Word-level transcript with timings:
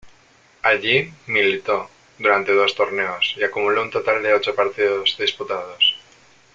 Allí 0.63 1.13
militó 1.27 1.87
durante 2.17 2.53
dos 2.55 2.73
torneos 2.73 3.35
y 3.37 3.43
acumuló 3.43 3.83
un 3.83 3.91
total 3.91 4.23
de 4.23 4.33
ocho 4.33 4.55
partidos 4.55 5.15
disputados. 5.19 5.95